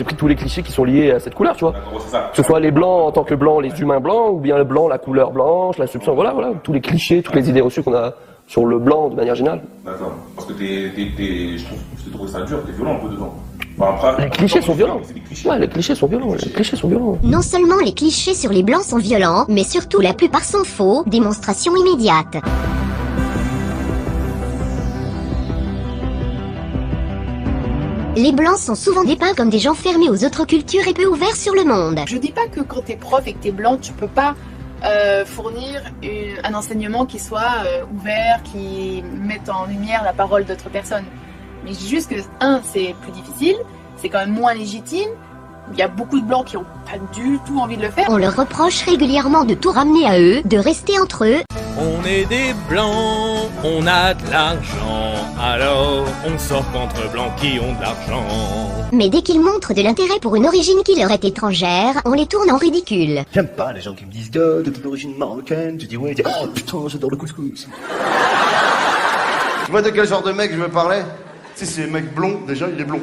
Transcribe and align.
J'ai 0.00 0.04
pris 0.04 0.16
tous 0.16 0.28
les 0.28 0.34
clichés 0.34 0.62
qui 0.62 0.72
sont 0.72 0.84
liés 0.84 1.10
à 1.10 1.20
cette 1.20 1.34
couleur, 1.34 1.54
tu 1.54 1.62
vois. 1.66 1.74
Que 1.74 2.36
ce 2.38 2.42
soit 2.42 2.58
les 2.58 2.70
blancs 2.70 3.08
en 3.08 3.12
tant 3.12 3.22
que 3.22 3.34
blancs, 3.34 3.62
les 3.62 3.78
humains 3.82 4.00
blancs, 4.00 4.30
ou 4.32 4.38
bien 4.38 4.56
le 4.56 4.64
blanc, 4.64 4.88
la 4.88 4.96
couleur 4.96 5.30
blanche, 5.30 5.76
la 5.76 5.86
substance, 5.86 6.14
voilà, 6.14 6.32
voilà, 6.32 6.52
tous 6.62 6.72
les 6.72 6.80
clichés, 6.80 7.20
toutes 7.22 7.34
les 7.34 7.50
idées 7.50 7.60
reçues 7.60 7.82
qu'on 7.82 7.94
a 7.94 8.14
sur 8.46 8.64
le 8.64 8.78
blanc 8.78 9.10
de 9.10 9.16
manière 9.16 9.34
générale. 9.34 9.60
D'accord. 9.84 10.14
Parce 10.34 10.48
que 10.48 10.54
t'es, 10.54 10.90
t'es, 10.96 11.08
t'es, 11.14 11.58
je 11.58 11.66
trouve, 11.66 11.78
je 11.98 12.04
t'ai 12.04 12.10
trouvé 12.12 12.30
ça 12.30 12.40
dur, 12.40 12.62
t'es 12.64 12.72
violent 12.72 12.94
un 12.94 13.06
peu 13.06 13.08
dedans. 13.10 13.34
Après, 13.78 14.24
Les 14.24 14.30
clichés 14.30 14.62
sont 14.62 14.72
violents. 14.72 15.00
Clichés. 15.26 15.46
Ouais, 15.46 15.58
les 15.58 15.68
clichés 15.68 15.94
sont 15.94 16.06
violents, 16.06 16.32
les 16.32 16.50
clichés 16.50 16.76
sont 16.76 16.88
violents. 16.88 17.18
Non 17.22 17.42
seulement 17.42 17.76
les 17.84 17.92
clichés 17.92 18.32
sur 18.32 18.52
les 18.52 18.62
blancs 18.62 18.84
sont 18.84 18.96
violents, 18.96 19.44
mais 19.50 19.64
surtout 19.64 20.00
la 20.00 20.14
plupart 20.14 20.44
sont 20.44 20.64
faux, 20.64 21.04
démonstration 21.08 21.76
immédiate. 21.76 22.38
Les 28.20 28.32
blancs 28.32 28.58
sont 28.58 28.74
souvent 28.74 29.02
dépeints 29.02 29.32
comme 29.34 29.48
des 29.48 29.58
gens 29.58 29.72
fermés 29.72 30.10
aux 30.10 30.24
autres 30.26 30.44
cultures 30.44 30.86
et 30.86 30.92
peu 30.92 31.06
ouverts 31.06 31.34
sur 31.36 31.54
le 31.54 31.64
monde. 31.64 32.00
Je 32.06 32.18
dis 32.18 32.32
pas 32.32 32.46
que 32.48 32.60
quand 32.60 32.82
t'es 32.84 32.96
prof 32.96 33.22
et 33.26 33.32
que 33.32 33.38
t'es 33.38 33.50
blanc, 33.50 33.78
tu 33.80 33.92
peux 33.92 34.08
pas 34.08 34.34
euh, 34.84 35.24
fournir 35.24 35.80
une- 36.02 36.36
un 36.44 36.52
enseignement 36.52 37.06
qui 37.06 37.18
soit 37.18 37.40
euh, 37.64 37.82
ouvert, 37.96 38.42
qui 38.42 39.02
mette 39.22 39.48
en 39.48 39.64
lumière 39.64 40.02
la 40.04 40.12
parole 40.12 40.44
d'autres 40.44 40.68
personnes. 40.68 41.04
Mais 41.64 41.72
je 41.72 41.78
dis 41.78 41.88
juste 41.88 42.10
que, 42.10 42.16
un, 42.40 42.60
c'est 42.62 42.94
plus 43.00 43.12
difficile, 43.12 43.56
c'est 43.96 44.10
quand 44.10 44.18
même 44.18 44.34
moins 44.34 44.52
légitime. 44.52 45.08
Il 45.72 45.78
y 45.78 45.82
a 45.82 45.88
beaucoup 45.88 46.20
de 46.20 46.24
blancs 46.26 46.44
qui 46.46 46.56
ont 46.58 46.64
pas 46.90 46.98
du 47.14 47.38
tout 47.46 47.58
envie 47.58 47.76
de 47.78 47.82
le 47.82 47.90
faire. 47.90 48.04
On 48.10 48.16
leur 48.18 48.36
reproche 48.36 48.82
régulièrement 48.82 49.44
de 49.44 49.54
tout 49.54 49.70
ramener 49.70 50.04
à 50.06 50.20
eux, 50.20 50.42
de 50.44 50.58
rester 50.58 50.98
entre 51.00 51.24
eux, 51.24 51.38
On 51.78 52.04
est 52.04 52.24
des 52.26 52.52
blancs, 52.68 53.48
on 53.64 53.86
a 53.86 54.12
de 54.14 54.30
l'argent, 54.30 55.14
alors 55.40 56.04
on 56.26 56.38
sort 56.38 56.64
contre 56.72 57.10
blancs 57.10 57.32
qui 57.36 57.58
ont 57.58 57.72
de 57.74 57.80
l'argent. 57.80 58.26
mais 58.92 59.08
dès 59.08 59.22
qu'ils 59.22 59.40
montrent 59.40 59.72
de 59.72 59.82
l'intérêt 59.82 60.18
pour 60.20 60.36
une 60.36 60.46
origine 60.46 60.82
qui 60.84 60.98
leur 60.98 61.10
est 61.10 61.24
étrangère, 61.24 61.94
on 62.04 62.12
les 62.12 62.26
tourne 62.26 62.50
en 62.50 62.58
ridicule. 62.58 63.22
J'aime 63.32 63.48
pas 63.48 63.72
les 63.72 63.80
gens 63.80 63.94
qui 63.94 64.04
me 64.04 64.10
disent 64.12 64.30
Gars, 64.30 64.62
t'es 64.64 64.70
d'origine 64.70 65.16
marocaine. 65.16 65.78
Tu 65.78 65.86
dis 65.86 65.96
ouais, 65.96 66.14
tu 66.14 66.22
dis 66.22 66.28
oh 66.42 66.46
putain, 66.48 66.78
j'adore 66.88 67.10
le 67.10 67.16
couscous. 67.16 67.66
tu 69.64 69.70
vois 69.70 69.82
de 69.82 69.90
quel 69.90 70.06
genre 70.06 70.22
de 70.22 70.32
mec 70.32 70.50
je 70.52 70.56
veux 70.56 70.68
parler? 70.68 71.00
Si 71.54 71.66
c'est 71.66 71.84
un 71.84 71.88
mec 71.88 72.14
blond, 72.14 72.40
déjà 72.46 72.66
il 72.68 72.80
est 72.80 72.84
blond. 72.84 73.00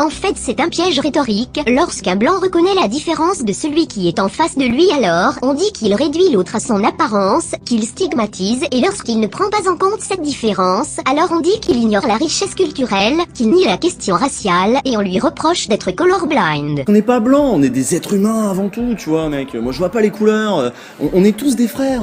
En 0.00 0.10
fait, 0.10 0.34
c'est 0.36 0.60
un 0.60 0.68
piège 0.68 0.98
rhétorique. 0.98 1.60
Lorsqu'un 1.68 2.16
blanc 2.16 2.40
reconnaît 2.42 2.74
la 2.74 2.88
différence 2.88 3.44
de 3.44 3.52
celui 3.52 3.86
qui 3.86 4.08
est 4.08 4.18
en 4.18 4.28
face 4.28 4.56
de 4.58 4.64
lui 4.64 4.90
alors, 4.90 5.34
on 5.42 5.54
dit 5.54 5.70
qu'il 5.72 5.94
réduit 5.94 6.30
l'autre 6.32 6.56
à 6.56 6.60
son 6.60 6.82
apparence, 6.82 7.54
qu'il 7.64 7.84
stigmatise, 7.84 8.64
et 8.72 8.80
lorsqu'il 8.80 9.20
ne 9.20 9.28
prend 9.28 9.48
pas 9.50 9.70
en 9.70 9.76
compte 9.76 10.00
cette 10.00 10.20
différence, 10.22 10.96
alors 11.08 11.28
on 11.30 11.40
dit 11.40 11.60
qu'il 11.60 11.76
ignore 11.76 12.08
la 12.08 12.16
richesse 12.16 12.54
culturelle, 12.56 13.18
qu'il 13.34 13.50
nie 13.50 13.64
la 13.66 13.76
question 13.76 14.16
raciale, 14.16 14.80
et 14.84 14.96
on 14.96 15.00
lui 15.00 15.20
reproche 15.20 15.68
d'être 15.68 15.92
colorblind. 15.92 16.82
On 16.88 16.92
n'est 16.92 17.02
pas 17.02 17.20
blanc, 17.20 17.52
on 17.52 17.62
est 17.62 17.70
des 17.70 17.94
êtres 17.94 18.14
humains 18.14 18.50
avant 18.50 18.68
tout, 18.68 18.94
tu 18.98 19.10
vois, 19.10 19.28
mec. 19.28 19.54
Moi, 19.54 19.70
je 19.72 19.78
vois 19.78 19.90
pas 19.90 20.00
les 20.00 20.10
couleurs. 20.10 20.72
On, 21.00 21.10
on 21.14 21.24
est 21.24 21.36
tous 21.36 21.54
des 21.54 21.68
frères. 21.68 22.02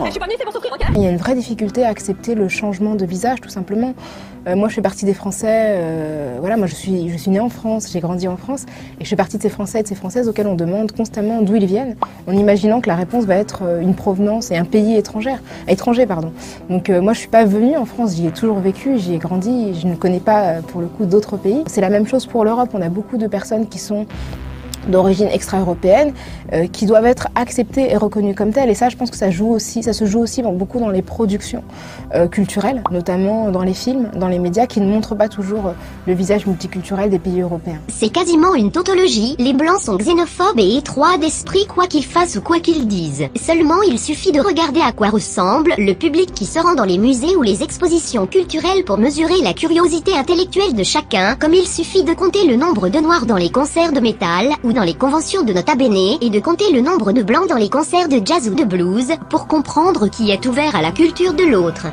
Il 0.95 1.01
y 1.01 1.05
a 1.07 1.09
une 1.09 1.17
vraie 1.17 1.35
difficulté 1.35 1.83
à 1.83 1.89
accepter 1.89 2.35
le 2.35 2.47
changement 2.47 2.95
de 2.95 3.05
visage, 3.05 3.41
tout 3.41 3.49
simplement. 3.49 3.93
Euh, 4.47 4.55
moi, 4.55 4.69
je 4.69 4.73
fais 4.75 4.81
partie 4.81 5.05
des 5.05 5.13
Français. 5.13 5.47
euh, 5.47 6.37
voilà, 6.39 6.57
moi, 6.57 6.65
je 6.65 6.73
suis, 6.73 7.09
je 7.11 7.17
suis 7.17 7.29
née 7.29 7.39
en 7.39 7.49
France, 7.49 7.80
j'ai 7.89 7.99
grandi 7.99 8.27
en 8.27 8.37
France, 8.37 8.65
et 8.99 9.03
je 9.03 9.09
fais 9.09 9.15
partie 9.15 9.37
de 9.37 9.41
ces 9.41 9.49
Français 9.49 9.79
et 9.79 9.83
de 9.83 9.87
ces 9.87 9.95
Françaises 9.95 10.27
auxquels 10.27 10.47
on 10.47 10.55
demande 10.55 10.91
constamment 10.91 11.41
d'où 11.41 11.55
ils 11.55 11.65
viennent, 11.65 11.95
en 12.27 12.33
imaginant 12.33 12.81
que 12.81 12.87
la 12.87 12.95
réponse 12.95 13.25
va 13.25 13.35
être 13.35 13.61
euh, 13.63 13.81
une 13.81 13.95
provenance 13.95 14.51
et 14.51 14.57
un 14.57 14.65
pays 14.65 14.95
étranger, 14.95 15.35
étranger, 15.67 16.05
pardon. 16.05 16.31
Donc, 16.69 16.89
euh, 16.89 17.01
moi, 17.01 17.13
je 17.13 17.19
suis 17.19 17.29
pas 17.29 17.45
venue 17.45 17.77
en 17.77 17.85
France, 17.85 18.15
j'y 18.15 18.27
ai 18.27 18.31
toujours 18.31 18.59
vécu, 18.59 18.97
j'y 18.97 19.15
ai 19.15 19.17
grandi, 19.17 19.79
je 19.79 19.87
ne 19.87 19.95
connais 19.95 20.19
pas, 20.19 20.43
euh, 20.43 20.61
pour 20.61 20.81
le 20.81 20.87
coup, 20.87 21.05
d'autres 21.05 21.37
pays. 21.37 21.63
C'est 21.67 21.81
la 21.81 21.89
même 21.89 22.07
chose 22.07 22.25
pour 22.25 22.43
l'Europe. 22.43 22.69
On 22.73 22.81
a 22.81 22.89
beaucoup 22.89 23.17
de 23.17 23.27
personnes 23.27 23.67
qui 23.67 23.79
sont 23.79 24.05
d'origine 24.87 25.27
extra-européenne 25.27 26.13
euh, 26.53 26.67
qui 26.67 26.85
doivent 26.85 27.05
être 27.05 27.27
acceptées 27.35 27.91
et 27.91 27.97
reconnues 27.97 28.35
comme 28.35 28.51
telles. 28.51 28.69
Et 28.69 28.75
ça 28.75 28.89
je 28.89 28.97
pense 28.97 29.11
que 29.11 29.17
ça 29.17 29.29
joue 29.29 29.49
aussi 29.49 29.83
ça 29.83 29.93
se 29.93 30.05
joue 30.05 30.19
aussi 30.19 30.41
beaucoup 30.41 30.79
dans 30.79 30.89
les 30.89 31.01
productions 31.01 31.63
euh, 32.15 32.27
culturelles 32.27 32.83
notamment 32.91 33.51
dans 33.51 33.63
les 33.63 33.73
films 33.73 34.09
dans 34.15 34.27
les 34.27 34.39
médias 34.39 34.67
qui 34.67 34.81
ne 34.81 34.87
montrent 34.87 35.15
pas 35.15 35.29
toujours 35.29 35.67
euh, 35.67 35.73
le 36.07 36.13
visage 36.13 36.45
multiculturel 36.45 37.09
des 37.09 37.19
pays 37.19 37.41
européens. 37.41 37.79
C'est 37.89 38.09
quasiment 38.09 38.55
une 38.55 38.71
tautologie, 38.71 39.35
les 39.39 39.53
blancs 39.53 39.79
sont 39.79 39.97
xénophobes 39.97 40.59
et 40.59 40.77
étroits 40.77 41.17
d'esprit 41.17 41.65
quoi 41.67 41.87
qu'ils 41.87 42.05
fassent 42.05 42.35
ou 42.35 42.41
quoi 42.41 42.59
qu'ils 42.59 42.87
disent. 42.87 43.27
Seulement 43.35 43.81
il 43.87 43.99
suffit 43.99 44.31
de 44.31 44.39
regarder 44.39 44.81
à 44.81 44.91
quoi 44.91 45.09
ressemble 45.09 45.73
le 45.77 45.93
public 45.93 46.33
qui 46.33 46.45
se 46.45 46.59
rend 46.59 46.75
dans 46.75 46.85
les 46.85 46.97
musées 46.97 47.35
ou 47.35 47.41
les 47.41 47.63
expositions 47.63 48.27
culturelles 48.27 48.83
pour 48.85 48.97
mesurer 48.97 49.41
la 49.43 49.53
curiosité 49.53 50.13
intellectuelle 50.17 50.73
de 50.73 50.83
chacun, 50.83 51.35
comme 51.35 51.53
il 51.53 51.67
suffit 51.67 52.03
de 52.03 52.13
compter 52.13 52.47
le 52.47 52.55
nombre 52.55 52.89
de 52.89 52.99
noirs 52.99 53.25
dans 53.25 53.37
les 53.37 53.49
concerts 53.49 53.93
de 53.93 53.99
métal 53.99 54.49
ou 54.63 54.73
dans 54.73 54.80
les 54.83 54.93
conventions 54.93 55.43
de 55.43 55.53
Nota 55.53 55.75
Bene 55.75 56.17
et 56.21 56.29
de 56.29 56.39
compter 56.39 56.71
le 56.71 56.81
nombre 56.81 57.11
de 57.11 57.21
blancs 57.23 57.47
dans 57.47 57.55
les 57.55 57.69
concerts 57.69 58.09
de 58.09 58.21
jazz 58.23 58.49
ou 58.49 58.55
de 58.55 58.63
blues 58.63 59.13
pour 59.29 59.47
comprendre 59.47 60.07
qui 60.07 60.31
est 60.31 60.45
ouvert 60.45 60.75
à 60.75 60.81
la 60.81 60.91
culture 60.91 61.33
de 61.33 61.43
l'autre. 61.43 61.87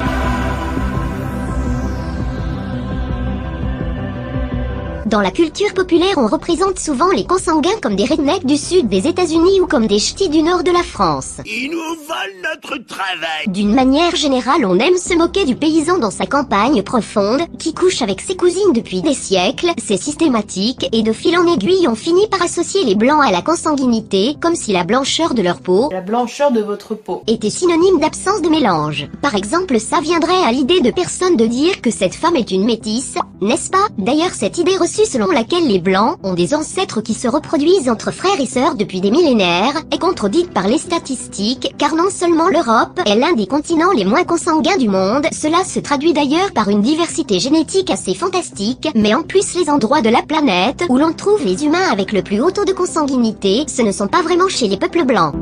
Dans 5.09 5.23
la 5.23 5.31
culture 5.31 5.73
populaire, 5.73 6.19
on 6.19 6.27
représente 6.27 6.79
souvent 6.79 7.09
les 7.09 7.25
consanguins 7.25 7.81
comme 7.81 7.97
des 7.97 8.05
rednecks 8.05 8.45
du 8.45 8.59
sud 8.59 8.91
des 8.91 9.07
États-Unis 9.07 9.59
ou 9.63 9.67
comme 9.67 9.87
des 9.87 9.99
ch'tis 9.99 10.29
du 10.29 10.43
nord 10.43 10.63
de 10.63 10.71
la 10.71 10.83
France. 10.83 11.39
Ils 11.47 11.71
nous 11.71 11.79
volent 11.79 12.43
notre 12.43 12.85
travail. 12.87 13.47
D'une 13.47 13.75
manière 13.75 14.15
générale, 14.17 14.67
on 14.67 14.79
aime 14.79 14.99
se 14.99 15.15
moquer 15.15 15.47
du 15.47 15.57
paysan 15.57 15.97
dans 15.97 16.11
sa 16.11 16.27
campagne 16.27 16.83
profonde, 16.83 17.41
qui 17.59 17.73
couche 17.73 18.03
avec 18.03 18.21
ses 18.21 18.37
cousines 18.37 18.75
depuis 18.75 19.01
des 19.01 19.15
siècles, 19.15 19.71
c'est 19.83 19.97
systématique, 19.97 20.87
et 20.93 21.03
de 21.03 21.15
fil 21.15 21.39
en 21.39 21.47
aiguille, 21.47 21.89
on 21.89 21.95
finit 21.95 22.29
par 22.29 22.43
associer 22.43 22.85
les 22.85 22.95
blancs 22.95 23.25
à 23.25 23.31
la 23.31 23.41
consanguinité, 23.41 24.37
comme 24.43 24.57
si 24.57 24.75
la 24.75 24.85
blancheur 24.85 25.33
de 25.33 25.41
leur 25.41 25.61
peau 25.63 25.89
La 25.91 26.03
blancheur 26.03 26.53
de 26.53 26.61
votre 26.61 26.95
peau. 26.95 27.23
était 27.27 27.49
synonyme 27.49 27.99
d'absence 27.99 28.43
de 28.43 28.51
mélange. 28.51 29.09
Par 29.23 29.37
exemple, 29.37 29.81
ça 29.81 30.03
viendrait 30.03 30.45
à 30.45 30.53
l'idée 30.53 30.83
de 30.83 30.91
personne 30.91 31.39
de 31.39 31.47
dire 31.47 31.81
que 31.81 31.91
cette 31.91 32.15
femme 32.15 32.37
est 32.37 32.51
une 32.51 32.67
métisse, 32.67 33.15
n'est-ce 33.41 33.71
pas? 33.71 33.87
D'ailleurs, 33.97 34.35
cette 34.35 34.59
idée 34.59 34.77
reçue 34.77 34.98
selon 35.07 35.31
laquelle 35.31 35.67
les 35.67 35.79
blancs 35.79 36.19
ont 36.23 36.35
des 36.35 36.55
ancêtres 36.55 37.01
qui 37.01 37.15
se 37.15 37.29
reproduisent 37.29 37.89
entre 37.89 38.13
frères 38.13 38.41
et 38.41 38.47
sœurs 38.47 38.75
depuis 38.75 39.01
des 39.01 39.11
millénaires 39.11 39.83
est 39.91 39.99
contredite 39.99 40.51
par 40.51 40.69
les 40.69 40.79
statistiques, 40.79 41.75
car 41.79 41.95
non 41.95 42.11
seulement 42.11 42.49
l'Europe 42.49 43.01
est 43.07 43.17
l'un 43.17 43.33
des 43.33 43.47
continents 43.47 43.93
les 43.93 44.05
moins 44.05 44.25
consanguins 44.25 44.77
du 44.77 44.89
monde, 44.89 45.27
cela 45.33 45.65
se 45.65 45.81
traduit 45.81 46.13
d'ailleurs 46.13 46.53
par 46.53 46.69
une 46.69 46.83
diversité 46.83 47.39
génétique 47.39 47.91
assez 47.91 48.15
fantastique, 48.15 48.89
mais 48.95 49.15
en 49.15 49.23
plus 49.23 49.55
les 49.55 49.71
endroits 49.71 50.03
de 50.03 50.11
la 50.11 50.23
planète 50.23 50.85
où 50.89 50.99
l'on 50.99 51.13
trouve 51.13 51.45
les 51.45 51.65
humains 51.65 51.91
avec 51.91 52.13
le 52.13 52.23
plus 52.23 52.41
haut 52.41 52.51
taux 52.51 52.65
de 52.65 52.73
consanguinité, 52.73 53.65
ce 53.69 53.83
ne 53.83 53.93
sont 53.93 54.09
pas 54.09 54.23
vraiment 54.23 54.49
chez 54.49 54.69
les 54.69 54.77
peuples 54.77 55.05
blancs. 55.05 55.35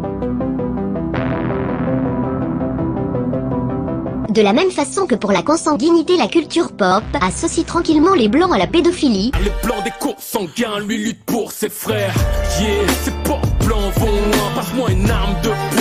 De 4.37 4.43
la 4.43 4.53
même 4.53 4.71
façon 4.71 5.07
que 5.07 5.15
pour 5.15 5.33
la 5.33 5.43
consanguinité, 5.43 6.19
la 6.19 6.29
culture 6.29 6.71
pop 6.73 7.03
associe 7.23 7.65
tranquillement 7.65 8.13
les 8.13 8.29
blancs 8.29 8.53
à 8.53 8.59
la 8.59 8.67
pédophilie, 8.67 9.33
Les 9.43 9.67
blancs 9.67 9.83
des 9.83 9.91
cours 9.99 10.21
sanguins, 10.21 10.79
lui 10.87 10.99
lutte 10.99 11.25
pour 11.25 11.53
ses 11.53 11.71
frères. 11.71 12.13
Yeah, 12.61 12.87
ses 13.03 13.13
pas 13.25 13.41
blancs 13.65 13.95
vont 13.97 14.05
loin. 14.05 14.53
Passe-moi 14.55 14.91
une 14.91 15.11
arme 15.11 15.37
de 15.43 15.76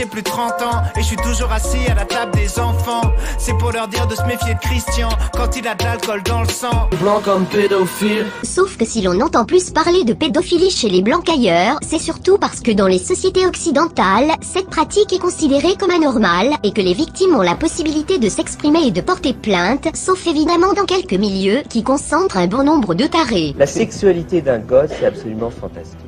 j'ai 0.00 0.06
plus 0.06 0.22
de 0.22 0.30
30 0.30 0.62
ans 0.62 0.82
et 0.96 1.00
je 1.02 1.06
suis 1.06 1.16
toujours 1.16 1.52
assis 1.52 1.86
à 1.90 1.94
la 1.94 2.06
table 2.06 2.32
des 2.32 2.58
enfants, 2.58 3.02
c'est 3.38 3.52
pour 3.58 3.70
leur 3.70 3.86
dire 3.86 4.06
de 4.06 4.14
se 4.14 4.22
méfier 4.22 4.54
de 4.54 4.58
Christian 4.58 5.10
quand 5.34 5.54
il 5.58 5.68
a 5.68 5.74
de 5.74 5.84
l'alcool 5.84 6.22
dans 6.22 6.40
le 6.40 6.48
sang. 6.48 6.88
Blanc 7.02 7.20
comme 7.22 7.44
pédophile. 7.44 8.24
sauf 8.42 8.78
que 8.78 8.86
si 8.86 9.02
l'on 9.02 9.20
entend 9.20 9.44
plus 9.44 9.70
parler 9.70 10.04
de 10.04 10.14
pédophilie 10.14 10.70
chez 10.70 10.88
les 10.88 11.02
blancs 11.02 11.24
qu'ailleurs, 11.24 11.78
c'est 11.82 11.98
surtout 11.98 12.38
parce 12.38 12.60
que 12.60 12.70
dans 12.70 12.86
les 12.86 12.98
sociétés 12.98 13.44
occidentales, 13.44 14.32
cette 14.40 14.70
pratique 14.70 15.12
est 15.12 15.18
considérée 15.18 15.76
comme 15.78 15.90
anormale 15.90 16.54
et 16.62 16.72
que 16.72 16.80
les 16.80 16.94
victimes 16.94 17.36
ont 17.36 17.42
la 17.42 17.54
possibilité 17.54 18.18
de 18.18 18.30
s'exprimer 18.30 18.86
et 18.86 18.92
de 18.92 19.02
porter 19.02 19.34
plainte, 19.34 19.88
sauf 19.94 20.26
évidemment 20.26 20.72
dans 20.72 20.86
quelques 20.86 21.12
milieux 21.12 21.60
qui 21.68 21.82
concentrent 21.82 22.38
un 22.38 22.46
bon 22.46 22.64
nombre 22.64 22.94
de 22.94 23.06
tarés. 23.06 23.54
La 23.58 23.66
sexualité 23.66 24.40
d'un 24.40 24.60
gosse 24.60 24.92
est 25.02 25.06
absolument 25.06 25.50
fantastique. 25.50 25.98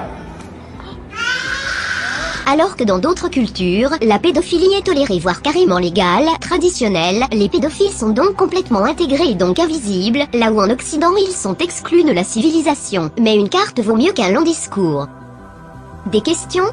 Alors 2.46 2.76
que 2.76 2.84
dans 2.84 2.98
d'autres 2.98 3.28
cultures, 3.28 3.90
la 4.02 4.18
pédophilie 4.18 4.74
est 4.74 4.86
tolérée 4.86 5.18
voire 5.18 5.42
carrément 5.42 5.78
légale, 5.78 6.26
traditionnelle, 6.40 7.24
les 7.32 7.48
pédophiles 7.48 7.90
sont 7.92 8.10
donc 8.10 8.34
complètement 8.36 8.84
intégrés 8.84 9.30
et 9.30 9.34
donc 9.34 9.58
invisibles, 9.58 10.24
là 10.34 10.52
où 10.52 10.60
en 10.60 10.70
Occident 10.70 11.14
ils 11.16 11.32
sont 11.32 11.56
exclus 11.58 12.04
de 12.04 12.12
la 12.12 12.24
civilisation. 12.24 13.10
Mais 13.18 13.36
une 13.36 13.48
carte 13.48 13.80
vaut 13.80 13.96
mieux 13.96 14.12
qu'un 14.12 14.32
long 14.32 14.42
discours. 14.42 15.06
Des 16.10 16.20
questions? 16.20 16.64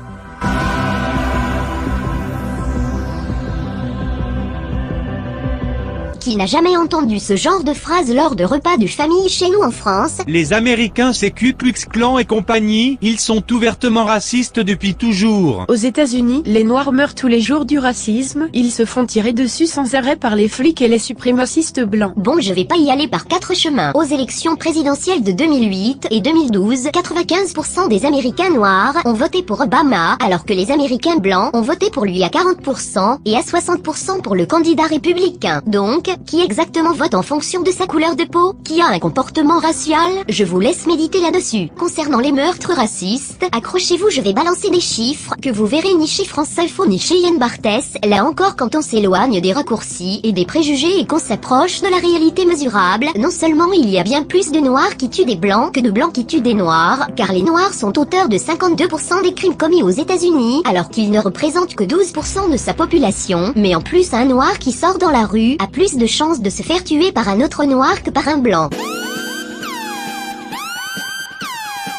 Qui 6.29 6.35
n'a 6.35 6.45
jamais 6.45 6.77
entendu 6.77 7.17
ce 7.17 7.35
genre 7.35 7.63
de 7.63 7.73
phrase 7.73 8.13
lors 8.13 8.35
de 8.35 8.43
repas 8.43 8.77
de 8.77 8.85
famille 8.85 9.29
chez 9.29 9.49
nous 9.49 9.63
en 9.63 9.71
France 9.71 10.19
Les 10.27 10.53
Américains, 10.53 11.11
c'est 11.11 11.31
Ku 11.31 11.55
Klux 11.55 11.87
Klan 11.91 12.19
et 12.19 12.25
compagnie, 12.25 12.99
ils 13.01 13.19
sont 13.19 13.41
ouvertement 13.51 14.05
racistes 14.05 14.59
depuis 14.59 14.93
toujours. 14.93 15.65
Aux 15.67 15.73
États-Unis, 15.73 16.43
les 16.45 16.63
Noirs 16.63 16.91
meurent 16.91 17.15
tous 17.15 17.25
les 17.25 17.41
jours 17.41 17.65
du 17.65 17.79
racisme, 17.79 18.47
ils 18.53 18.69
se 18.69 18.85
font 18.85 19.07
tirer 19.07 19.33
dessus 19.33 19.65
sans 19.65 19.95
arrêt 19.95 20.17
par 20.17 20.35
les 20.35 20.47
flics 20.47 20.83
et 20.83 20.87
les 20.87 20.99
suprémacistes 20.99 21.83
blancs. 21.83 22.13
Bon, 22.15 22.39
je 22.39 22.53
vais 22.53 22.65
pas 22.65 22.77
y 22.77 22.91
aller 22.91 23.07
par 23.07 23.25
quatre 23.25 23.55
chemins. 23.55 23.91
Aux 23.95 24.03
élections 24.03 24.55
présidentielles 24.55 25.23
de 25.23 25.31
2008 25.31 26.09
et 26.11 26.21
2012, 26.21 26.89
95% 26.89 27.89
des 27.89 28.05
Américains 28.05 28.51
noirs 28.51 28.93
ont 29.03 29.13
voté 29.13 29.41
pour 29.41 29.61
Obama, 29.61 30.15
alors 30.23 30.45
que 30.45 30.53
les 30.53 30.69
Américains 30.69 31.17
blancs 31.17 31.49
ont 31.55 31.61
voté 31.61 31.89
pour 31.89 32.05
lui 32.05 32.23
à 32.23 32.27
40% 32.27 33.17
et 33.25 33.35
à 33.35 33.41
60% 33.41 34.21
pour 34.21 34.35
le 34.35 34.45
candidat 34.45 34.83
républicain. 34.83 35.63
Donc, 35.65 36.07
qui 36.25 36.41
exactement 36.41 36.93
vote 36.93 37.13
en 37.13 37.21
fonction 37.21 37.61
de 37.61 37.71
sa 37.71 37.87
couleur 37.87 38.15
de 38.15 38.23
peau 38.23 38.53
Qui 38.63 38.81
a 38.81 38.87
un 38.87 38.99
comportement 38.99 39.59
racial 39.59 40.09
Je 40.27 40.43
vous 40.43 40.59
laisse 40.59 40.87
méditer 40.87 41.21
là-dessus. 41.21 41.69
Concernant 41.77 42.19
les 42.19 42.31
meurtres 42.31 42.73
racistes, 42.73 43.45
accrochez-vous, 43.51 44.09
je 44.09 44.21
vais 44.21 44.33
balancer 44.33 44.69
des 44.69 44.79
chiffres 44.79 45.35
que 45.41 45.49
vous 45.49 45.65
verrez 45.65 45.93
ni 45.93 46.07
chez 46.07 46.25
France 46.25 46.57
Info 46.57 46.85
ni 46.85 46.99
chez 46.99 47.17
Yann 47.19 47.37
Barthès. 47.37 47.93
Là 48.05 48.25
encore, 48.25 48.55
quand 48.55 48.75
on 48.75 48.81
s'éloigne 48.81 49.41
des 49.41 49.53
raccourcis 49.53 50.19
et 50.23 50.31
des 50.31 50.45
préjugés 50.45 50.99
et 50.99 51.05
qu'on 51.05 51.19
s'approche 51.19 51.81
de 51.81 51.87
la 51.87 51.97
réalité 51.97 52.45
mesurable, 52.45 53.07
non 53.17 53.31
seulement 53.31 53.71
il 53.71 53.89
y 53.89 53.99
a 53.99 54.03
bien 54.03 54.23
plus 54.23 54.51
de 54.51 54.59
noirs 54.59 54.97
qui 54.97 55.09
tuent 55.09 55.25
des 55.25 55.35
blancs 55.35 55.73
que 55.73 55.79
de 55.79 55.91
blancs 55.91 56.13
qui 56.13 56.25
tuent 56.25 56.41
des 56.41 56.53
noirs, 56.53 57.07
car 57.15 57.31
les 57.31 57.43
noirs 57.43 57.73
sont 57.73 57.97
auteurs 57.97 58.29
de 58.29 58.37
52% 58.37 59.23
des 59.23 59.33
crimes 59.33 59.57
commis 59.57 59.83
aux 59.83 59.89
États-Unis, 59.89 60.61
alors 60.65 60.89
qu'ils 60.89 61.11
ne 61.11 61.19
représentent 61.19 61.75
que 61.75 61.83
12% 61.83 62.51
de 62.51 62.57
sa 62.57 62.73
population, 62.73 63.53
mais 63.55 63.75
en 63.75 63.81
plus 63.81 64.13
un 64.13 64.25
noir 64.25 64.59
qui 64.59 64.71
sort 64.71 64.97
dans 64.97 65.11
la 65.11 65.25
rue 65.25 65.55
a 65.59 65.67
plus 65.67 65.97
de 65.97 66.05
chances 66.09 66.41
de 66.41 66.49
se 66.49 66.63
faire 66.63 66.83
tuer 66.83 67.11
par 67.11 67.29
un 67.29 67.41
autre 67.41 67.63
noir 67.63 68.03
que 68.03 68.09
par 68.09 68.27
un 68.27 68.37
blanc. 68.37 68.69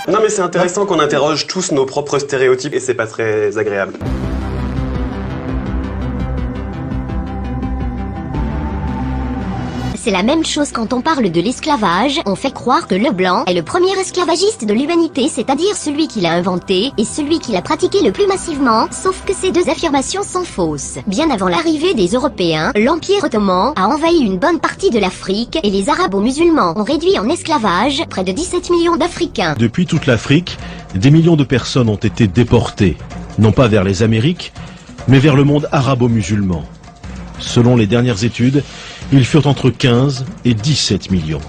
Non 0.08 0.18
mais 0.20 0.28
c'est 0.28 0.42
intéressant 0.42 0.86
qu'on 0.86 0.98
interroge 0.98 1.46
tous 1.46 1.72
nos 1.72 1.86
propres 1.86 2.18
stéréotypes 2.18 2.74
et 2.74 2.80
c'est 2.80 2.94
pas 2.94 3.06
très 3.06 3.56
agréable. 3.58 3.94
C'est 10.02 10.10
la 10.10 10.22
même 10.22 10.46
chose 10.46 10.72
quand 10.72 10.94
on 10.94 11.02
parle 11.02 11.30
de 11.30 11.40
l'esclavage, 11.42 12.22
on 12.24 12.34
fait 12.34 12.54
croire 12.54 12.86
que 12.86 12.94
le 12.94 13.12
blanc 13.12 13.44
est 13.44 13.52
le 13.52 13.62
premier 13.62 13.92
esclavagiste 14.00 14.64
de 14.64 14.72
l'humanité, 14.72 15.28
c'est-à-dire 15.28 15.76
celui 15.76 16.08
qui 16.08 16.22
l'a 16.22 16.32
inventé 16.32 16.90
et 16.96 17.04
celui 17.04 17.38
qui 17.38 17.52
l'a 17.52 17.60
pratiqué 17.60 17.98
le 18.02 18.10
plus 18.10 18.26
massivement, 18.26 18.88
sauf 18.90 19.22
que 19.26 19.34
ces 19.34 19.52
deux 19.52 19.68
affirmations 19.68 20.22
sont 20.22 20.42
fausses. 20.42 20.96
Bien 21.06 21.28
avant 21.28 21.48
l'arrivée 21.48 21.92
des 21.92 22.14
Européens, 22.14 22.72
l'Empire 22.76 23.24
ottoman 23.24 23.74
a 23.76 23.88
envahi 23.88 24.20
une 24.20 24.38
bonne 24.38 24.58
partie 24.58 24.88
de 24.88 24.98
l'Afrique 24.98 25.58
et 25.62 25.68
les 25.68 25.90
arabo-musulmans 25.90 26.78
ont 26.78 26.84
réduit 26.84 27.18
en 27.18 27.28
esclavage 27.28 28.02
près 28.08 28.24
de 28.24 28.32
17 28.32 28.70
millions 28.70 28.96
d'Africains. 28.96 29.54
Depuis 29.58 29.84
toute 29.84 30.06
l'Afrique, 30.06 30.56
des 30.94 31.10
millions 31.10 31.36
de 31.36 31.44
personnes 31.44 31.90
ont 31.90 31.96
été 31.96 32.26
déportées, 32.26 32.96
non 33.38 33.52
pas 33.52 33.68
vers 33.68 33.84
les 33.84 34.02
Amériques, 34.02 34.54
mais 35.08 35.18
vers 35.18 35.36
le 35.36 35.44
monde 35.44 35.68
arabo-musulman. 35.72 36.64
Selon 37.38 37.76
les 37.76 37.86
dernières 37.86 38.24
études, 38.24 38.62
ils 39.12 39.24
furent 39.24 39.46
entre 39.46 39.70
15 39.70 40.24
et 40.44 40.54
17 40.54 41.10
millions. 41.10 41.40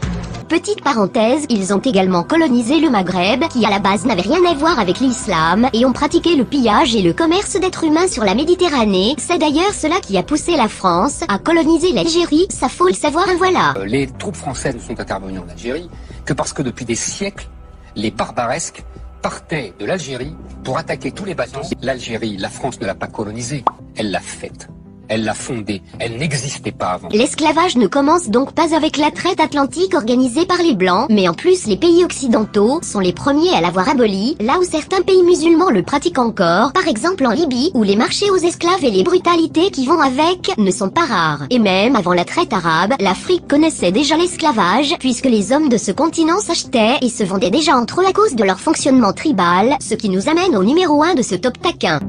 Petite 0.50 0.84
parenthèse, 0.84 1.46
ils 1.50 1.74
ont 1.74 1.80
également 1.80 2.24
colonisé 2.24 2.82
le 2.82 2.90
Maghreb, 2.90 3.44
qui 3.50 3.66
à 3.66 3.70
la 3.70 3.80
base 3.80 4.06
n'avait 4.06 4.22
rien 4.22 4.44
à 4.44 4.54
voir 4.54 4.80
avec 4.80 5.00
l'islam, 5.00 5.70
et 5.72 5.86
ont 5.86 5.94
pratiqué 5.94 6.36
le 6.36 6.44
pillage 6.44 6.94
et 6.94 7.02
le 7.02 7.14
commerce 7.14 7.54
d'êtres 7.58 7.86
humains 7.86 8.08
sur 8.08 8.26
la 8.26 8.36
Méditerranée. 8.36 9.16
C'est 9.18 9.38
d'ailleurs 9.38 9.74
cela 9.74 10.02
qui 10.02 10.18
a 10.18 10.24
poussé 10.24 10.58
la 10.58 10.68
France 10.68 11.22
à 11.30 11.40
coloniser 11.40 11.94
l'Algérie, 11.94 12.48
ça 12.50 12.68
faut 12.68 12.88
le 12.88 12.94
savoir, 12.94 13.28
voilà. 13.38 13.76
Euh, 13.78 13.86
Les 13.86 14.08
troupes 14.08 14.36
françaises 14.36 14.76
ne 14.76 14.82
sont 14.82 15.00
intervenues 15.00 15.40
en 15.40 15.50
Algérie 15.50 15.90
que 16.26 16.34
parce 16.34 16.52
que 16.52 16.64
depuis 16.64 16.84
des 16.84 16.96
siècles, 16.96 17.48
les 17.96 18.12
barbaresques 18.12 18.84
partaient 19.22 19.74
de 19.80 19.86
l'Algérie 19.86 20.36
pour 20.66 20.78
attaquer 20.78 21.12
tous 21.12 21.26
les 21.26 21.36
bateaux. 21.36 21.62
L'Algérie, 21.82 22.36
la 22.38 22.50
France 22.50 22.82
ne 22.82 22.88
l'a 22.88 22.96
pas 22.96 23.08
colonisée, 23.08 23.64
elle 23.96 24.12
l'a 24.12 24.20
faite. 24.20 24.68
Elle 25.14 25.26
l'a 25.26 25.34
fondée, 25.34 25.82
elle 26.00 26.16
n'existait 26.16 26.72
pas 26.72 26.92
avant. 26.92 27.10
L'esclavage 27.12 27.76
ne 27.76 27.88
commence 27.88 28.30
donc 28.30 28.54
pas 28.54 28.74
avec 28.74 28.96
la 28.96 29.12
traite 29.12 29.42
atlantique 29.42 29.94
organisée 29.94 30.46
par 30.46 30.60
les 30.60 30.74
Blancs, 30.74 31.08
mais 31.10 31.28
en 31.28 31.34
plus 31.34 31.68
les 31.68 31.76
pays 31.76 32.06
occidentaux 32.06 32.80
sont 32.82 33.02
les 33.02 33.12
premiers 33.12 33.50
à 33.50 33.60
l'avoir 33.60 33.90
aboli, 33.90 34.38
là 34.40 34.58
où 34.58 34.64
certains 34.64 35.02
pays 35.02 35.22
musulmans 35.24 35.70
le 35.70 35.84
pratiquent 35.84 36.18
encore, 36.18 36.72
par 36.72 36.88
exemple 36.88 37.26
en 37.26 37.32
Libye, 37.32 37.72
où 37.74 37.84
les 37.84 37.98
marchés 37.98 38.32
aux 38.32 38.38
esclaves 38.38 38.86
et 38.86 38.90
les 38.90 39.04
brutalités 39.04 39.70
qui 39.70 39.86
vont 39.86 40.00
avec 40.00 40.58
ne 40.58 40.72
sont 40.72 40.90
pas 40.90 41.06
rares. 41.06 41.44
Et 41.50 41.60
même 41.60 41.98
avant 41.98 42.14
la 42.14 42.24
traite 42.24 42.54
arabe, 42.54 42.94
l'Afrique 43.02 43.50
connaissait 43.50 43.92
déjà 43.92 44.16
l'esclavage, 44.16 44.96
puisque 44.98 45.26
les 45.26 45.52
hommes 45.52 45.68
de 45.68 45.76
ce 45.76 45.92
continent 45.92 46.40
s'achetaient 46.40 47.00
et 47.02 47.10
se 47.10 47.26
vendaient 47.26 47.52
déjà 47.52 47.76
entre 47.76 48.00
eux 48.00 48.06
à 48.08 48.14
cause 48.14 48.36
de 48.36 48.46
leur 48.46 48.62
fonctionnement 48.62 49.12
tribal, 49.12 49.76
ce 49.82 49.94
qui 49.94 50.08
nous 50.08 50.30
amène 50.30 50.56
au 50.56 50.64
numéro 50.64 51.04
1 51.04 51.16
de 51.16 51.22
ce 51.22 51.36
top 51.36 51.62
taquin. 51.62 52.00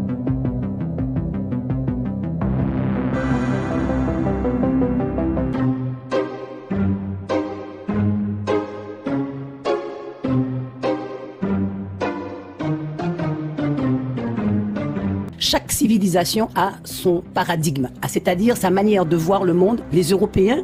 Chaque 15.45 15.73
civilisation 15.73 16.49
a 16.55 16.75
son 16.85 17.21
paradigme, 17.35 17.89
c'est-à-dire 18.07 18.57
sa 18.57 18.71
manière 18.71 19.05
de 19.05 19.17
voir 19.17 19.43
le 19.43 19.53
monde. 19.53 19.81
Les 19.93 20.11
Européens 20.11 20.63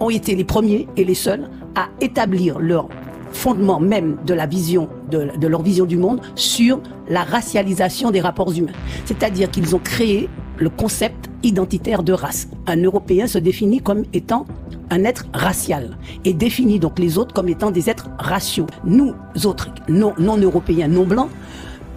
ont 0.00 0.10
été 0.10 0.34
les 0.34 0.42
premiers 0.42 0.88
et 0.96 1.04
les 1.04 1.14
seuls 1.14 1.48
à 1.76 1.90
établir 2.00 2.58
leur 2.58 2.88
fondement 3.30 3.78
même 3.78 4.16
de 4.26 4.34
la 4.34 4.46
vision 4.46 4.88
de, 5.12 5.46
leur 5.46 5.62
vision 5.62 5.84
du 5.84 5.96
monde 5.96 6.20
sur 6.34 6.80
la 7.08 7.22
racialisation 7.22 8.10
des 8.10 8.20
rapports 8.20 8.52
humains. 8.52 8.72
C'est-à-dire 9.04 9.48
qu'ils 9.48 9.76
ont 9.76 9.78
créé 9.78 10.28
le 10.58 10.70
concept 10.70 11.30
identitaire 11.44 12.02
de 12.02 12.12
race. 12.12 12.48
Un 12.66 12.82
Européen 12.82 13.28
se 13.28 13.38
définit 13.38 13.78
comme 13.78 14.02
étant 14.12 14.44
un 14.90 15.04
être 15.04 15.26
racial 15.32 15.96
et 16.24 16.32
définit 16.32 16.80
donc 16.80 16.98
les 16.98 17.16
autres 17.16 17.32
comme 17.32 17.48
étant 17.48 17.70
des 17.70 17.88
êtres 17.88 18.10
raciaux. 18.18 18.66
Nous 18.84 19.14
autres, 19.44 19.70
non 19.88 20.14
européens, 20.36 20.88
non 20.88 21.04
blancs, 21.04 21.30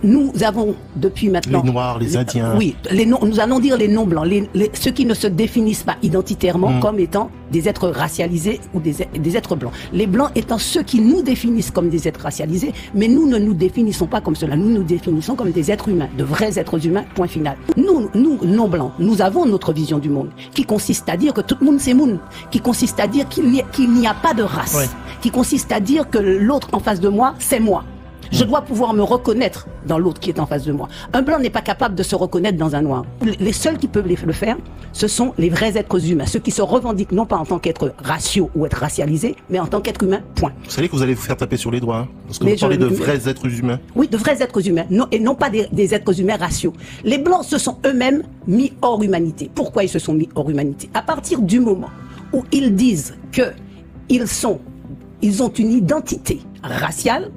nous 0.03 0.31
avons 0.43 0.75
depuis 0.95 1.29
maintenant 1.29 1.61
Les 1.63 1.71
Noirs, 1.71 1.99
les 1.99 2.17
Indiens. 2.17 2.53
Oui, 2.57 2.75
les 2.91 3.05
non, 3.05 3.19
nous 3.23 3.39
allons 3.39 3.59
dire 3.59 3.77
les 3.77 3.87
non 3.87 4.05
blancs, 4.05 4.25
les, 4.27 4.49
les- 4.53 4.71
ceux 4.73 4.91
qui 4.91 5.05
ne 5.05 5.13
se 5.13 5.27
définissent 5.27 5.83
pas 5.83 5.95
identitairement 6.03 6.71
Mm. 6.71 6.79
comme 6.79 6.99
étant 6.99 7.29
des 7.51 7.67
êtres 7.69 7.87
racialisés 7.89 8.59
ou 8.73 8.79
des, 8.79 8.95
des 9.17 9.37
êtres 9.37 9.55
blancs. 9.55 9.71
Les 9.93 10.07
blancs 10.07 10.29
étant 10.35 10.57
ceux 10.57 10.83
qui 10.83 10.99
nous 11.01 11.21
définissent 11.21 11.71
comme 11.71 11.89
des 11.89 12.07
êtres 12.07 12.21
racialisés, 12.21 12.73
mais 12.95 13.07
nous 13.07 13.27
ne 13.27 13.37
nous 13.37 13.53
définissons 13.53 14.07
pas 14.07 14.21
comme 14.21 14.35
cela. 14.35 14.55
Nous 14.55 14.69
nous 14.69 14.83
définissons 14.83 15.35
comme 15.35 15.51
des 15.51 15.71
êtres 15.71 15.89
humains, 15.89 16.09
de 16.17 16.23
vrais 16.23 16.57
êtres 16.59 16.85
humains. 16.85 17.03
Point 17.15 17.27
final. 17.27 17.57
Nous, 17.77 18.09
nous 18.15 18.39
non 18.43 18.67
blancs, 18.67 18.91
nous 18.99 19.21
avons 19.21 19.45
notre 19.45 19.71
vision 19.73 19.99
du 19.99 20.09
monde 20.09 20.29
qui 20.53 20.63
consiste 20.63 21.07
à 21.09 21.17
dire 21.17 21.33
que 21.33 21.41
tout 21.41 21.55
le 21.59 21.65
monde 21.67 21.79
c'est 21.79 21.93
monde, 21.93 22.19
qui 22.51 22.59
consiste 22.59 22.99
à 22.99 23.07
dire 23.07 23.27
qu'il 23.29 23.49
n'y 23.51 23.61
a, 24.07 24.11
a 24.11 24.13
pas 24.13 24.33
de 24.33 24.43
race, 24.43 24.75
Ouais. 24.75 24.85
qui 25.21 25.29
consiste 25.31 25.71
à 25.71 25.79
dire 25.79 26.09
que 26.09 26.17
l'autre 26.17 26.69
en 26.73 26.79
face 26.79 26.99
de 26.99 27.09
moi 27.09 27.35
c'est 27.39 27.59
moi. 27.59 27.83
Je 28.33 28.43
dois 28.45 28.61
pouvoir 28.61 28.95
me 28.95 29.03
reconnaître 29.03 29.67
dans 29.87 29.99
l'autre 29.99 30.19
qui 30.19 30.31
est 30.31 30.39
en 30.39 30.47
face 30.47 30.65
de 30.65 30.71
moi. 30.71 30.87
Un 31.13 31.21
blanc 31.21 31.37
n'est 31.37 31.51
pas 31.51 31.61
capable 31.61 31.93
de 31.93 32.01
se 32.01 32.15
reconnaître 32.15 32.57
dans 32.57 32.75
un 32.75 32.81
noir. 32.81 33.05
Les 33.39 33.53
seuls 33.53 33.77
qui 33.77 33.87
peuvent 33.87 34.07
le 34.07 34.33
faire, 34.33 34.57
ce 34.91 35.07
sont 35.07 35.33
les 35.37 35.49
vrais 35.49 35.77
êtres 35.77 36.09
humains, 36.11 36.25
ceux 36.25 36.39
qui 36.39 36.49
se 36.49 36.63
revendiquent 36.63 37.11
non 37.11 37.27
pas 37.27 37.37
en 37.37 37.45
tant 37.45 37.59
qu'être 37.59 37.93
raciaux 38.03 38.49
ou 38.55 38.65
être 38.65 38.77
racialisés, 38.79 39.35
mais 39.51 39.59
en 39.59 39.67
tant 39.67 39.81
qu'être 39.81 40.03
humain, 40.03 40.21
point. 40.33 40.51
Vous 40.63 40.71
savez 40.71 40.89
que 40.89 40.95
vous 40.95 41.03
allez 41.03 41.13
vous 41.13 41.21
faire 41.21 41.37
taper 41.37 41.57
sur 41.57 41.69
les 41.69 41.79
doigts, 41.79 41.97
hein, 41.99 42.07
parce 42.25 42.39
que 42.39 42.45
Mais 42.45 42.53
vous 42.55 42.59
parlez 42.61 42.75
je- 42.75 42.81
de 42.81 42.87
vrais 42.87 43.29
êtres 43.29 43.45
humains. 43.45 43.79
Oui, 43.95 44.07
de 44.07 44.17
vrais 44.17 44.41
êtres 44.41 44.67
humains, 44.67 44.85
non, 44.89 45.05
et 45.11 45.19
non 45.19 45.35
pas 45.35 45.51
des, 45.51 45.67
des 45.71 45.93
êtres 45.93 46.19
humains 46.19 46.37
raciaux. 46.37 46.73
Les 47.03 47.19
Blancs 47.19 47.43
se 47.45 47.59
sont 47.59 47.77
eux-mêmes 47.85 48.23
mis 48.47 48.73
hors 48.81 49.03
humanité. 49.03 49.51
Pourquoi 49.53 49.83
ils 49.83 49.89
se 49.89 49.99
sont 49.99 50.13
mis 50.15 50.27
hors 50.33 50.49
humanité? 50.49 50.89
À 50.95 51.03
partir 51.03 51.39
du 51.39 51.59
moment 51.59 51.89
où 52.33 52.43
ils 52.51 52.73
disent 52.73 53.13
que 53.31 53.51
ils 54.09 54.27
sont, 54.27 54.59
ils 55.21 55.43
ont 55.43 55.49
une 55.49 55.71
identité 55.71 56.39
raciale, 56.63 57.29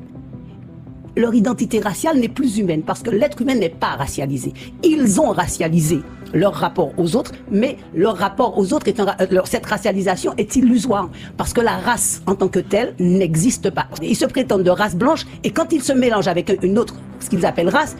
leur 1.16 1.34
identité 1.34 1.80
raciale 1.80 2.18
n'est 2.18 2.28
plus 2.28 2.58
humaine 2.58 2.82
parce 2.82 3.02
que 3.02 3.10
l'être 3.10 3.40
humain 3.40 3.54
n'est 3.54 3.70
pas 3.70 3.96
racialisé. 3.96 4.52
Ils 4.84 5.20
ont 5.20 5.30
racialisé 5.30 6.00
leur 6.34 6.54
rapport 6.54 6.92
aux 6.98 7.16
autres, 7.16 7.32
mais 7.50 7.76
leur 7.94 8.16
rapport 8.16 8.58
aux 8.58 8.72
autres 8.72 8.88
est 8.88 9.00
euh, 9.00 9.40
cette 9.44 9.66
racialisation 9.66 10.34
est 10.36 10.56
illusoire 10.56 11.08
parce 11.36 11.52
que 11.52 11.60
la 11.60 11.76
race 11.78 12.22
en 12.26 12.34
tant 12.34 12.48
que 12.48 12.58
telle 12.58 12.94
n'existe 12.98 13.70
pas. 13.70 13.86
Ils 14.02 14.16
se 14.16 14.26
prétendent 14.26 14.64
de 14.64 14.70
race 14.70 14.96
blanche 14.96 15.24
et 15.44 15.50
quand 15.50 15.72
ils 15.72 15.82
se 15.82 15.92
mélangent 15.92 16.28
avec 16.28 16.52
une 16.62 16.78
autre, 16.78 16.96
ce 17.20 17.30
qu'ils 17.30 17.46
appellent 17.46 17.68
race, 17.68 17.96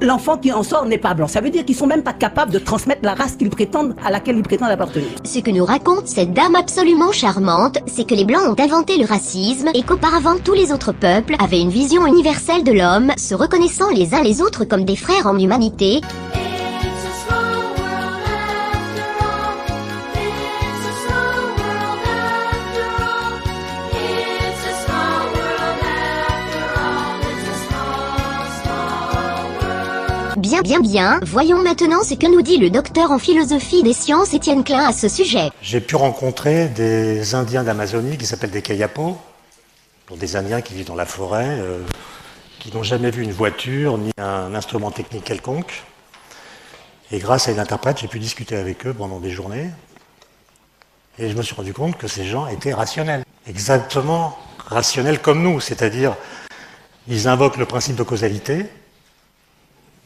l'enfant 0.00 0.36
qui 0.36 0.52
en 0.52 0.62
sort 0.62 0.86
n'est 0.86 0.98
pas 0.98 1.14
blanc. 1.14 1.28
Ça 1.28 1.40
veut 1.40 1.50
dire 1.50 1.64
qu'ils 1.64 1.76
sont 1.76 1.86
même 1.86 2.02
pas 2.02 2.12
capables 2.12 2.52
de 2.52 2.58
transmettre 2.58 3.00
la 3.02 3.14
race 3.14 3.36
qu'ils 3.36 3.50
prétendent 3.50 3.94
à 4.04 4.10
laquelle 4.10 4.36
ils 4.36 4.42
prétendent 4.42 4.70
appartenir. 4.70 5.08
Ce 5.24 5.40
que 5.40 5.50
nous 5.50 5.64
raconte 5.64 6.08
cette 6.08 6.32
dame 6.32 6.54
absolument 6.54 7.12
charmante, 7.12 7.78
c'est 7.86 8.06
que 8.06 8.14
les 8.14 8.24
Blancs 8.24 8.48
ont 8.48 8.62
inventé 8.62 8.98
le 8.98 9.06
racisme 9.06 9.68
et 9.74 9.82
qu'auparavant 9.82 10.36
tous 10.42 10.54
les 10.54 10.72
autres 10.72 10.92
peuples 10.92 11.36
avaient 11.38 11.60
une 11.60 11.70
vision 11.70 12.06
universelle 12.06 12.64
de 12.64 12.72
l'homme, 12.72 13.12
se 13.16 13.34
reconnaissant 13.34 13.90
les 13.90 14.14
uns 14.14 14.22
les 14.22 14.42
autres 14.42 14.64
comme 14.64 14.84
des 14.84 14.96
frères 14.96 15.26
en 15.26 15.38
humanité. 15.38 16.00
Bien 30.62 30.80
bien 30.80 31.20
voyons 31.22 31.62
maintenant 31.62 32.02
ce 32.02 32.14
que 32.14 32.26
nous 32.26 32.40
dit 32.40 32.56
le 32.56 32.70
docteur 32.70 33.10
en 33.10 33.18
philosophie 33.18 33.82
des 33.82 33.92
sciences 33.92 34.32
Étienne 34.32 34.64
Klein 34.64 34.86
à 34.86 34.92
ce 34.92 35.08
sujet. 35.08 35.50
J'ai 35.60 35.80
pu 35.80 35.96
rencontrer 35.96 36.68
des 36.68 37.34
Indiens 37.34 37.62
d'Amazonie 37.62 38.16
qui 38.16 38.26
s'appellent 38.26 38.50
des 38.50 38.62
Kayapos, 38.62 39.18
des 40.16 40.36
Indiens 40.36 40.62
qui 40.62 40.74
vivent 40.74 40.86
dans 40.86 40.94
la 40.94 41.04
forêt, 41.04 41.58
euh, 41.60 41.80
qui 42.58 42.74
n'ont 42.74 42.82
jamais 42.82 43.10
vu 43.10 43.22
une 43.22 43.32
voiture 43.32 43.98
ni 43.98 44.10
un 44.18 44.54
instrument 44.54 44.90
technique 44.90 45.24
quelconque. 45.24 45.84
Et 47.12 47.18
grâce 47.18 47.48
à 47.48 47.52
une 47.52 47.60
interprète, 47.60 47.98
j'ai 47.98 48.08
pu 48.08 48.18
discuter 48.18 48.56
avec 48.56 48.86
eux 48.86 48.94
pendant 48.94 49.20
des 49.20 49.30
journées. 49.30 49.70
Et 51.18 51.28
je 51.28 51.36
me 51.36 51.42
suis 51.42 51.54
rendu 51.54 51.72
compte 51.74 51.96
que 51.96 52.08
ces 52.08 52.24
gens 52.24 52.46
étaient 52.46 52.74
rationnels. 52.74 53.24
Exactement 53.46 54.38
rationnels 54.66 55.20
comme 55.20 55.42
nous, 55.42 55.60
c'est-à-dire 55.60 56.16
ils 57.08 57.28
invoquent 57.28 57.58
le 57.58 57.66
principe 57.66 57.96
de 57.96 58.02
causalité, 58.02 58.66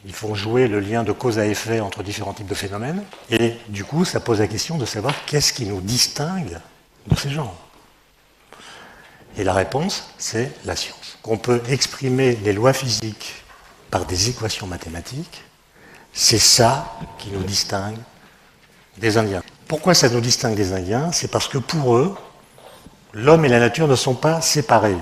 ils 0.04 0.14
font 0.14 0.34
jouer 0.34 0.66
le 0.66 0.80
lien 0.80 1.02
de 1.02 1.12
cause 1.12 1.38
à 1.38 1.46
effet 1.46 1.80
entre 1.80 2.02
différents 2.02 2.32
types 2.32 2.46
de 2.46 2.54
phénomènes, 2.54 3.02
et 3.30 3.54
du 3.68 3.84
coup 3.84 4.04
ça 4.04 4.20
pose 4.20 4.40
la 4.40 4.46
question 4.46 4.78
de 4.78 4.86
savoir 4.86 5.14
qu'est-ce 5.26 5.52
qui 5.52 5.66
nous 5.66 5.80
distingue 5.80 6.58
de 7.06 7.16
ces 7.16 7.30
gens. 7.30 7.54
Et 9.36 9.44
la 9.44 9.54
réponse, 9.54 10.10
c'est 10.18 10.52
la 10.64 10.74
science. 10.74 11.18
Qu'on 11.22 11.38
peut 11.38 11.62
exprimer 11.68 12.36
les 12.36 12.52
lois 12.52 12.72
physiques 12.72 13.44
par 13.90 14.04
des 14.04 14.28
équations 14.28 14.66
mathématiques, 14.66 15.44
c'est 16.12 16.38
ça 16.38 16.98
qui 17.18 17.30
nous 17.30 17.42
distingue 17.42 17.98
des 18.98 19.18
Indiens. 19.18 19.42
Pourquoi 19.68 19.94
ça 19.94 20.08
nous 20.08 20.20
distingue 20.20 20.56
des 20.56 20.72
Indiens? 20.72 21.12
C'est 21.12 21.30
parce 21.30 21.46
que 21.46 21.58
pour 21.58 21.96
eux, 21.96 22.16
l'homme 23.12 23.44
et 23.44 23.48
la 23.48 23.60
nature 23.60 23.86
ne 23.86 23.94
sont 23.94 24.14
pas 24.14 24.40
séparés. 24.40 24.96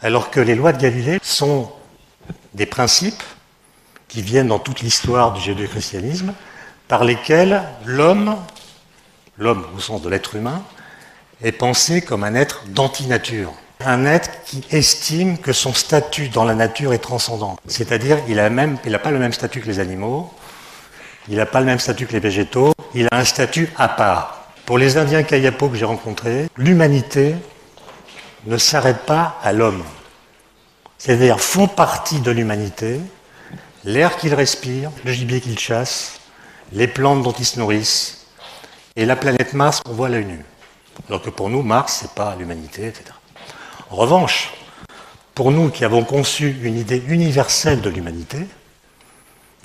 Alors 0.00 0.30
que 0.30 0.40
les 0.40 0.54
lois 0.54 0.72
de 0.72 0.80
Galilée 0.80 1.18
sont 1.22 1.70
des 2.54 2.66
principes 2.66 3.22
qui 4.12 4.20
viennent 4.20 4.48
dans 4.48 4.58
toute 4.58 4.80
l'histoire 4.80 5.32
du 5.32 5.40
judéo-christianisme, 5.40 6.34
par 6.86 7.02
lesquels 7.02 7.62
l'homme, 7.86 8.36
l'homme 9.38 9.64
au 9.74 9.80
sens 9.80 10.02
de 10.02 10.10
l'être 10.10 10.34
humain, 10.34 10.62
est 11.42 11.52
pensé 11.52 12.02
comme 12.02 12.22
un 12.22 12.34
être 12.34 12.64
d'antinature. 12.66 13.54
Un 13.80 14.04
être 14.04 14.44
qui 14.44 14.62
estime 14.70 15.38
que 15.38 15.54
son 15.54 15.72
statut 15.72 16.28
dans 16.28 16.44
la 16.44 16.54
nature 16.54 16.92
est 16.92 16.98
transcendant. 16.98 17.56
C'est-à-dire, 17.66 18.18
il 18.28 18.36
n'a 18.36 18.98
pas 18.98 19.10
le 19.10 19.18
même 19.18 19.32
statut 19.32 19.62
que 19.62 19.66
les 19.66 19.80
animaux, 19.80 20.30
il 21.30 21.36
n'a 21.36 21.46
pas 21.46 21.60
le 21.60 21.66
même 21.66 21.78
statut 21.78 22.06
que 22.06 22.12
les 22.12 22.20
végétaux, 22.20 22.74
il 22.94 23.08
a 23.10 23.16
un 23.16 23.24
statut 23.24 23.70
à 23.78 23.88
part. 23.88 24.48
Pour 24.66 24.76
les 24.76 24.98
Indiens 24.98 25.22
Kayapo 25.22 25.70
que 25.70 25.76
j'ai 25.76 25.86
rencontrés, 25.86 26.48
l'humanité 26.58 27.34
ne 28.44 28.58
s'arrête 28.58 29.06
pas 29.06 29.38
à 29.42 29.54
l'homme. 29.54 29.82
C'est-à-dire 30.98 31.40
font 31.40 31.66
partie 31.66 32.20
de 32.20 32.30
l'humanité 32.30 33.00
l'air 33.84 34.16
qu'ils 34.16 34.34
respirent, 34.34 34.90
le 35.04 35.12
gibier 35.12 35.40
qu'ils 35.40 35.58
chassent, 35.58 36.20
les 36.72 36.86
plantes 36.86 37.22
dont 37.22 37.32
ils 37.32 37.44
se 37.44 37.58
nourrissent, 37.58 38.26
et 38.96 39.06
la 39.06 39.16
planète 39.16 39.54
Mars 39.54 39.80
qu'on 39.80 39.92
voit 39.92 40.06
à 40.06 40.10
l'œil 40.10 40.26
nu. 40.26 40.44
Alors 41.08 41.22
que 41.22 41.30
pour 41.30 41.48
nous, 41.48 41.62
Mars, 41.62 41.98
c'est 42.00 42.14
pas 42.14 42.36
l'humanité, 42.38 42.86
etc. 42.86 43.04
En 43.90 43.96
revanche, 43.96 44.52
pour 45.34 45.50
nous 45.50 45.70
qui 45.70 45.84
avons 45.84 46.04
conçu 46.04 46.58
une 46.62 46.78
idée 46.78 47.02
universelle 47.08 47.80
de 47.80 47.90
l'humanité, 47.90 48.38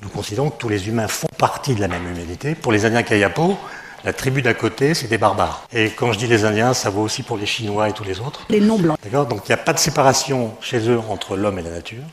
nous 0.02 0.08
considérons 0.08 0.50
que 0.50 0.58
tous 0.58 0.68
les 0.68 0.88
humains 0.88 1.08
font 1.08 1.28
partie 1.38 1.74
de 1.74 1.80
la 1.80 1.88
même 1.88 2.06
humanité. 2.08 2.54
Pour 2.54 2.72
les 2.72 2.84
Indiens 2.84 3.02
Kayapo, 3.02 3.58
la 4.04 4.12
tribu 4.12 4.42
d'à 4.42 4.54
côté, 4.54 4.94
c'est 4.94 5.08
des 5.08 5.18
barbares. 5.18 5.66
Et 5.72 5.90
quand 5.90 6.12
je 6.12 6.18
dis 6.18 6.26
les 6.26 6.44
Indiens, 6.44 6.72
ça 6.72 6.88
vaut 6.88 7.02
aussi 7.02 7.22
pour 7.22 7.36
les 7.36 7.46
Chinois 7.46 7.88
et 7.88 7.92
tous 7.92 8.04
les 8.04 8.20
autres. 8.20 8.46
Les 8.48 8.60
non-blancs. 8.60 8.96
D'accord? 9.02 9.26
Donc 9.26 9.42
il 9.44 9.50
n'y 9.50 9.54
a 9.54 9.62
pas 9.62 9.72
de 9.72 9.78
séparation 9.78 10.54
chez 10.60 10.88
eux 10.88 11.00
entre 11.10 11.36
l'homme 11.36 11.58
et 11.58 11.62
la 11.62 11.70
nature, 11.70 12.04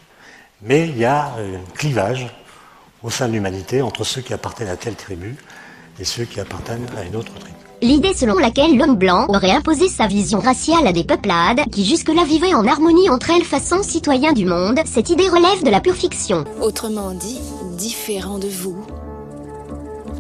mais 0.62 0.88
il 0.90 0.98
y 0.98 1.06
a 1.06 1.26
un 1.38 1.74
clivage 1.76 2.28
au 3.04 3.10
sein 3.10 3.28
de 3.28 3.34
l'humanité 3.34 3.82
entre 3.82 4.04
ceux 4.04 4.22
qui 4.22 4.34
appartiennent 4.34 4.70
à 4.70 4.78
telle 4.78 4.96
tribu 4.96 5.36
et 6.00 6.06
ceux 6.06 6.26
qui 6.26 6.40
appartiennent 6.40 6.88
à 6.98 7.04
une 7.04 7.16
autre 7.16 7.34
tribu. 7.34 7.56
L'idée 7.82 8.14
selon 8.14 8.38
laquelle 8.38 8.78
l'homme 8.78 8.96
blanc 8.96 9.26
aurait 9.28 9.52
imposé 9.52 9.90
sa 9.90 10.08
vision 10.08 10.40
raciale 10.40 10.88
à 10.88 10.94
des 10.94 11.04
peuplades 11.04 11.62
qui 11.72 11.86
jusque-là 11.86 12.24
vivaient 12.24 12.54
en 12.54 12.66
harmonie 12.66 13.10
entre 13.10 13.32
elles 13.32 13.44
façon 13.44 13.84
citoyen 13.84 14.34
du 14.34 14.46
monde, 14.46 14.80
cette 14.86 15.10
idée 15.10 15.28
relève 15.28 15.64
de 15.64 15.70
la 15.70 15.82
pure 15.82 15.96
fiction. 15.96 16.46
Autrement 16.62 17.12
dit, 17.12 17.40
différent 17.78 18.40
de 18.40 18.48
vous. 18.48 18.78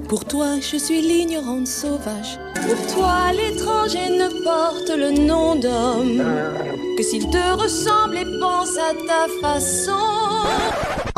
Pour 0.09 0.25
toi, 0.25 0.59
je 0.59 0.77
suis 0.77 1.01
l'ignorante 1.01 1.65
sauvage. 1.65 2.39
Pour 2.53 2.93
toi, 2.93 3.31
l'étranger 3.31 4.09
ne 4.09 4.43
porte 4.43 4.91
le 4.95 5.25
nom 5.25 5.55
d'homme 5.55 6.23
que 6.97 7.03
s'il 7.03 7.27
te 7.29 7.53
ressemble 7.53 8.17
et 8.17 8.39
pense 8.39 8.77
à 8.77 8.93
ta 9.07 9.27
façon. 9.41 10.14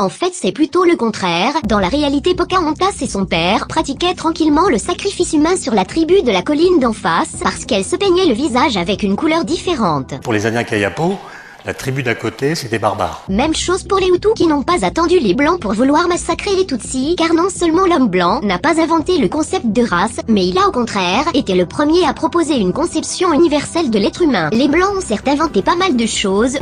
En 0.00 0.08
fait, 0.08 0.30
c'est 0.32 0.52
plutôt 0.52 0.84
le 0.84 0.94
contraire. 0.94 1.54
Dans 1.66 1.80
la 1.80 1.88
réalité, 1.88 2.34
Pocahontas 2.36 3.00
et 3.00 3.08
son 3.08 3.24
père 3.24 3.66
pratiquaient 3.66 4.14
tranquillement 4.14 4.68
le 4.68 4.78
sacrifice 4.78 5.32
humain 5.32 5.56
sur 5.56 5.74
la 5.74 5.84
tribu 5.84 6.22
de 6.22 6.30
la 6.30 6.42
colline 6.42 6.78
d'en 6.78 6.92
face 6.92 7.34
parce 7.42 7.64
qu'elle 7.64 7.84
se 7.84 7.96
peignait 7.96 8.26
le 8.26 8.34
visage 8.34 8.76
avec 8.76 9.02
une 9.02 9.16
couleur 9.16 9.44
différente. 9.44 10.14
Pour 10.22 10.32
les 10.32 10.46
Indiens 10.46 10.62
Kayapo, 10.62 11.18
la 11.64 11.74
tribu 11.74 12.04
d'à 12.04 12.14
côté, 12.14 12.54
c'est 12.54 12.68
des 12.68 12.78
barbares. 12.78 13.24
Même 13.28 13.54
chose 13.54 13.82
pour 13.82 13.98
les 13.98 14.06
Hutus 14.06 14.34
qui 14.36 14.46
n'ont 14.46 14.62
pas 14.62 14.84
attendu 14.84 15.18
les 15.18 15.34
Blancs 15.34 15.60
pour 15.60 15.72
vouloir 15.72 16.06
massacrer 16.06 16.54
les 16.54 16.64
Tutsis, 16.64 17.16
car 17.18 17.34
non 17.34 17.50
seulement 17.50 17.84
l'homme 17.84 18.08
blanc 18.08 18.40
n'a 18.42 18.58
pas 18.58 18.80
inventé 18.80 19.18
le 19.18 19.28
concept 19.28 19.66
de 19.66 19.82
race, 19.82 20.20
mais 20.28 20.46
il 20.46 20.56
a 20.58 20.68
au 20.68 20.72
contraire 20.72 21.24
été 21.34 21.54
le 21.54 21.66
premier 21.66 22.06
à 22.06 22.14
proposer 22.14 22.56
une 22.56 22.72
conception 22.72 23.32
universelle 23.32 23.90
de 23.90 23.98
l'être 23.98 24.22
humain. 24.22 24.48
Les 24.52 24.68
Blancs 24.68 24.96
ont 24.96 25.00
certes 25.00 25.26
inventé 25.26 25.60
pas 25.60 25.76
mal 25.76 25.96
de 25.96 26.06
choses, 26.06 26.56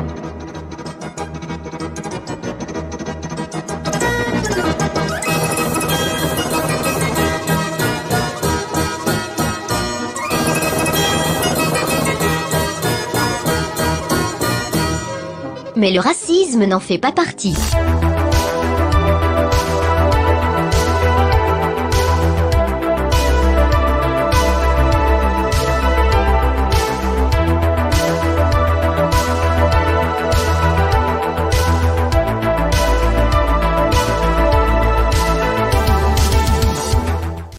mais 15.76 15.92
le 15.92 16.00
racisme 16.00 16.64
n'en 16.64 16.80
fait 16.80 16.98
pas 16.98 17.12
partie. 17.12 17.54